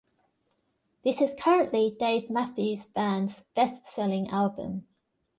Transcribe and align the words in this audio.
This 1.03 1.21
is 1.21 1.35
currently 1.39 1.95
Dave 1.99 2.27
Matthews 2.31 2.87
Band's 2.87 3.43
best-selling 3.53 4.29
album. 4.31 4.87